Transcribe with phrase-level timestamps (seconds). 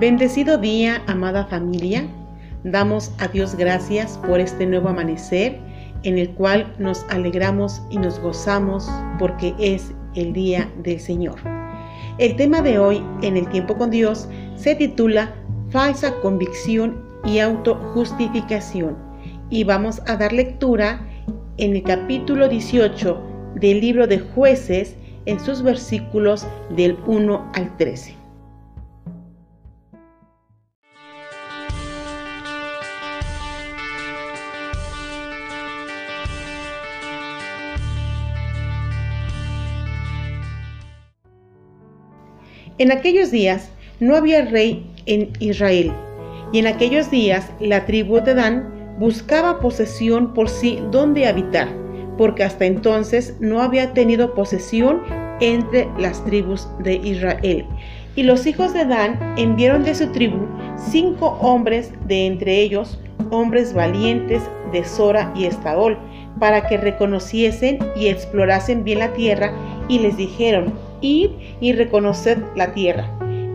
[0.00, 2.04] Bendecido día, amada familia.
[2.64, 5.58] Damos a Dios gracias por este nuevo amanecer
[6.02, 11.36] en el cual nos alegramos y nos gozamos porque es el día del Señor.
[12.18, 15.34] El tema de hoy en el tiempo con Dios se titula
[15.70, 18.96] Falsa convicción y autojustificación
[19.50, 21.06] y vamos a dar lectura
[21.58, 23.22] en el capítulo 18
[23.56, 24.96] del libro de jueces
[25.26, 28.21] en sus versículos del 1 al 13.
[42.82, 45.92] En aquellos días no había rey en Israel,
[46.52, 51.68] y en aquellos días la tribu de Dan buscaba posesión por sí donde habitar,
[52.18, 55.00] porque hasta entonces no había tenido posesión
[55.38, 57.64] entre las tribus de Israel.
[58.16, 60.44] Y los hijos de Dan enviaron de su tribu
[60.90, 62.98] cinco hombres de entre ellos,
[63.30, 65.96] hombres valientes de Sora y Estaol,
[66.40, 69.52] para que reconociesen y explorasen bien la tierra,
[69.86, 73.10] y les dijeron, y reconoced la tierra.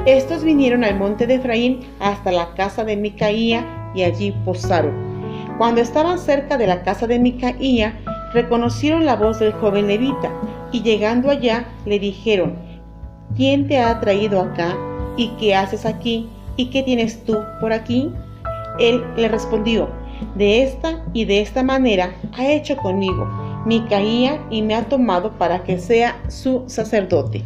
[0.06, 4.94] Estos vinieron al monte de Efraín hasta la casa de Micaía y allí posaron.
[5.58, 8.00] Cuando estaban cerca de la casa de Micaía,
[8.34, 10.32] reconocieron la voz del joven levita
[10.72, 12.56] y llegando allá le dijeron,
[13.36, 14.78] ¿quién te ha traído acá
[15.18, 18.12] y qué haces aquí y qué tienes tú por aquí?
[18.80, 19.90] Él le respondió,
[20.36, 23.28] de esta y de esta manera ha hecho conmigo
[23.68, 27.44] Micaía y me ha tomado para que sea su sacerdote.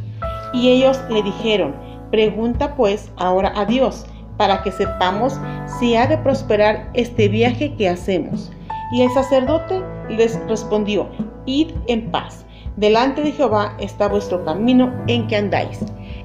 [0.54, 1.76] Y ellos le dijeron,
[2.12, 4.06] pregunta pues ahora a Dios,
[4.38, 5.40] para que sepamos
[5.80, 8.52] si ha de prosperar este viaje que hacemos.
[8.92, 11.10] Y el sacerdote les respondió,
[11.48, 12.46] id en paz,
[12.78, 15.80] delante de Jehová está vuestro camino en que andáis.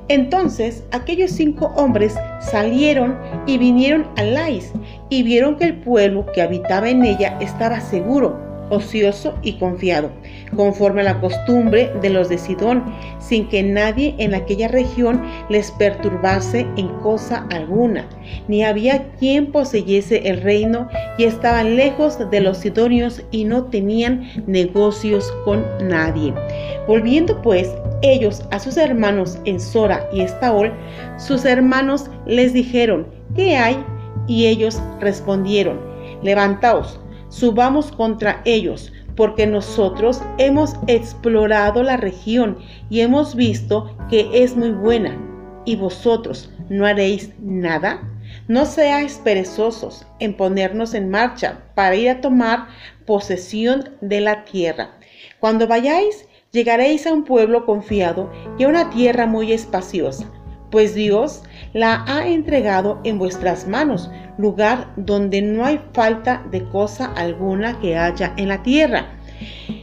[0.09, 4.73] Entonces aquellos cinco hombres salieron y vinieron a Lais
[5.09, 10.11] y vieron que el pueblo que habitaba en ella estaba seguro ocioso y confiado,
[10.55, 12.85] conforme a la costumbre de los de Sidón,
[13.19, 18.09] sin que nadie en aquella región les perturbase en cosa alguna,
[18.49, 24.29] ni había quien poseyese el reino y estaban lejos de los sidonios y no tenían
[24.47, 26.33] negocios con nadie.
[26.87, 30.73] Volviendo pues ellos a sus hermanos en Sora y Estaol,
[31.19, 33.77] sus hermanos les dijeron, ¿qué hay?
[34.27, 35.81] Y ellos respondieron,
[36.23, 42.59] levantaos, subamos contra ellos, porque nosotros hemos explorado la región
[42.91, 45.19] y hemos visto que es muy buena.
[45.65, 48.09] ¿Y vosotros no haréis nada?
[48.47, 52.69] No seáis perezosos en ponernos en marcha para ir a tomar
[53.07, 54.91] posesión de la tierra.
[55.41, 60.31] Cuando vayáis, llegaréis a un pueblo confiado y a una tierra muy espaciosa
[60.71, 67.13] pues Dios la ha entregado en vuestras manos, lugar donde no hay falta de cosa
[67.15, 69.07] alguna que haya en la tierra.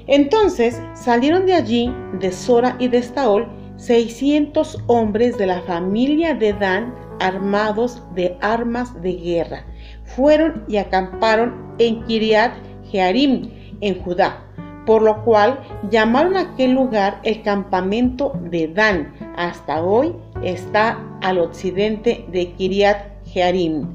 [0.08, 6.54] Entonces salieron de allí, de Sora y de Estaol, seiscientos hombres de la familia de
[6.54, 9.66] Dan, armados de armas de guerra.
[10.04, 12.54] Fueron y acamparon en Kiriat
[12.92, 13.50] Jearim,
[13.82, 14.44] en Judá,
[14.86, 19.14] por lo cual llamaron aquel lugar el campamento de Dan.
[19.38, 20.14] Hasta hoy
[20.44, 23.88] está al occidente de Kiriat Jearim.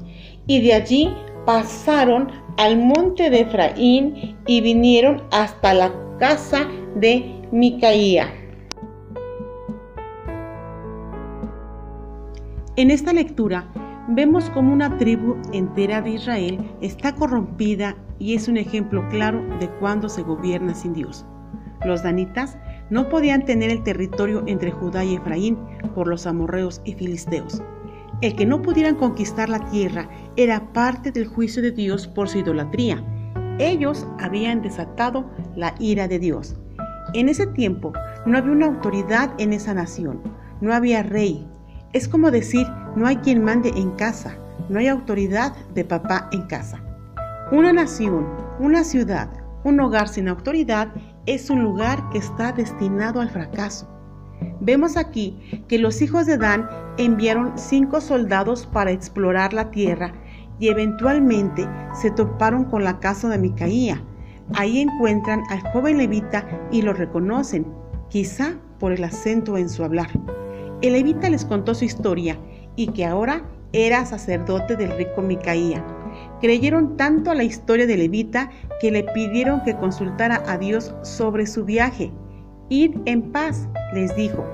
[0.47, 1.13] Y de allí
[1.45, 8.33] pasaron al monte de Efraín y vinieron hasta la casa de Micaía.
[12.75, 13.67] En esta lectura
[14.09, 19.69] vemos como una tribu entera de Israel está corrompida y es un ejemplo claro de
[19.79, 21.25] cuando se gobierna sin Dios.
[21.85, 22.57] Los danitas
[22.89, 25.57] no podían tener el territorio entre Judá y Efraín
[25.95, 27.61] por los amorreos y filisteos.
[28.21, 32.39] El que no pudieran conquistar la tierra era parte del juicio de Dios por su
[32.39, 33.03] idolatría.
[33.59, 36.55] Ellos habían desatado la ira de Dios.
[37.13, 37.93] En ese tiempo
[38.25, 40.21] no había una autoridad en esa nación,
[40.61, 41.47] no había rey.
[41.93, 44.37] Es como decir, no hay quien mande en casa,
[44.69, 46.83] no hay autoridad de papá en casa.
[47.51, 48.27] Una nación,
[48.59, 49.29] una ciudad,
[49.63, 50.89] un hogar sin autoridad
[51.29, 53.87] es un lugar que está destinado al fracaso.
[54.61, 56.67] Vemos aquí que los hijos de Dan
[56.97, 60.11] enviaron cinco soldados para explorar la tierra
[60.59, 64.03] y eventualmente se toparon con la casa de Micaía.
[64.55, 67.67] Ahí encuentran al joven levita y lo reconocen,
[68.09, 70.09] quizá por el acento en su hablar.
[70.81, 72.39] El levita les contó su historia
[72.75, 75.85] y que ahora era sacerdote del rico Micaía.
[76.41, 78.49] Creyeron tanto a la historia de Levita
[78.79, 82.11] que le pidieron que consultara a Dios sobre su viaje.
[82.69, 84.45] Id en paz, les dijo,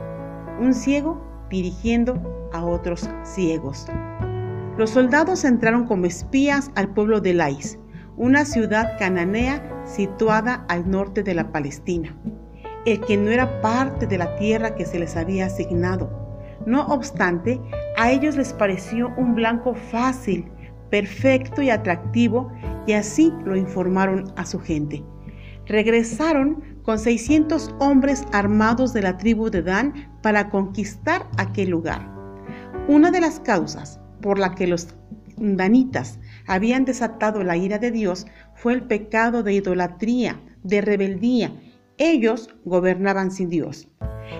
[0.59, 3.87] un ciego dirigiendo a otros ciegos.
[4.77, 7.77] Los soldados entraron como espías al pueblo de Lais,
[8.17, 12.15] una ciudad cananea situada al norte de la Palestina,
[12.85, 16.09] el que no era parte de la tierra que se les había asignado.
[16.65, 17.61] No obstante,
[17.97, 20.51] a ellos les pareció un blanco fácil,
[20.95, 22.49] perfecto y atractivo,
[22.87, 25.03] y así lo informaron a su gente.
[25.65, 32.09] Regresaron con 600 hombres armados de la tribu de Dan para conquistar aquel lugar.
[32.87, 34.95] Una de las causas por la que los
[35.35, 41.51] danitas habían desatado la ira de Dios fue el pecado de idolatría, de rebeldía.
[41.97, 43.89] Ellos gobernaban sin Dios.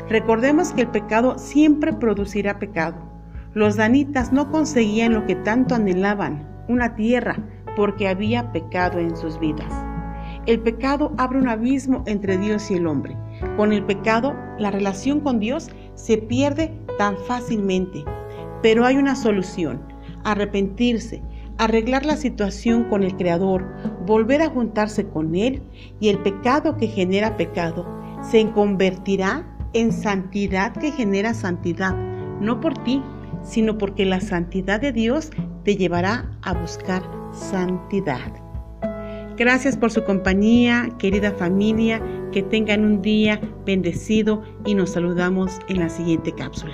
[0.08, 3.15] Recordemos que el pecado siempre producirá pecado.
[3.56, 7.38] Los danitas no conseguían lo que tanto anhelaban, una tierra,
[7.78, 9.72] porque había pecado en sus vidas.
[10.46, 13.16] El pecado abre un abismo entre Dios y el hombre.
[13.56, 18.04] Con el pecado, la relación con Dios se pierde tan fácilmente.
[18.62, 19.82] Pero hay una solución,
[20.26, 21.24] arrepentirse,
[21.58, 23.66] arreglar la situación con el Creador,
[24.06, 25.64] volver a juntarse con Él
[26.02, 27.88] y el pecado que genera pecado
[28.22, 31.96] se convertirá en santidad que genera santidad,
[32.42, 33.02] no por ti,
[33.46, 35.30] sino porque la santidad de Dios
[35.64, 38.34] te llevará a buscar santidad.
[39.38, 42.02] Gracias por su compañía, querida familia,
[42.32, 46.74] que tengan un día bendecido y nos saludamos en la siguiente cápsula.